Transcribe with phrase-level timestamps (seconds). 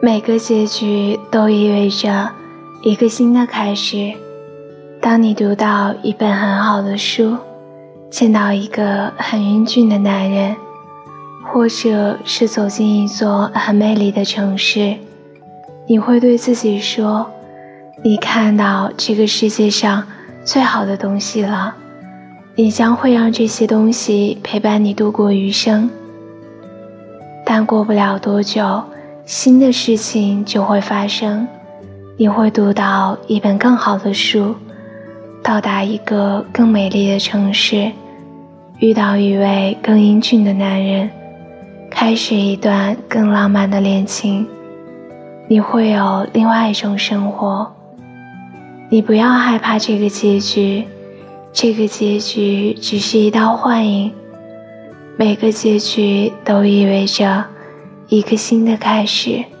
[0.00, 2.30] 每个结局都意味着
[2.82, 4.12] 一个新的开始。
[5.00, 7.36] 当你读到一本很好的书，
[8.10, 10.56] 见到一个很英俊的男人，
[11.52, 14.96] 或者是走进一座很美丽的城市，
[15.86, 17.26] 你会对自己说
[18.04, 20.04] ：“你看到这个世界上
[20.44, 21.74] 最好的东西了。”
[22.54, 25.88] 你将会让这些东西陪伴你度过余生。
[27.44, 28.82] 但过不了多久。
[29.28, 31.46] 新的事情就会发生，
[32.16, 34.56] 你会读到一本更好的书，
[35.42, 37.92] 到达一个更美丽的城市，
[38.78, 41.10] 遇到一位更英俊的男人，
[41.90, 44.48] 开始一段更浪漫的恋情。
[45.46, 47.70] 你会有另外一种生活。
[48.88, 50.84] 你不要害怕这个结局，
[51.52, 54.10] 这个结局只是一道幻影。
[55.18, 57.44] 每个结局都意味着。
[58.08, 59.57] 一个新的开始。